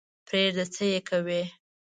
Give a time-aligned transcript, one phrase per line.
[0.27, 1.41] پرېږده څه یې کوې.